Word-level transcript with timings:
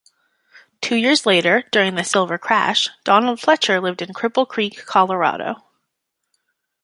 Two 0.81 0.95
years 0.95 1.27
later, 1.27 1.63
during 1.71 1.93
the 1.93 2.03
Silver 2.03 2.39
Crash, 2.39 2.89
Donald 3.03 3.39
Fletcher 3.39 3.79
lived 3.79 4.01
in 4.01 4.13
Cripple 4.15 4.47
Creek, 4.47 4.83
Colorado. 4.87 5.57